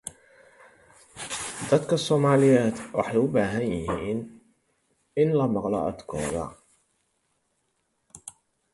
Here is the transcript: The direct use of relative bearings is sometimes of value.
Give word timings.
The 1.69 1.77
direct 1.77 1.91
use 1.91 2.09
of 2.09 2.23
relative 2.23 3.31
bearings 3.31 4.31
is 5.15 5.31
sometimes 5.31 6.01
of 6.15 6.31
value. 6.31 6.55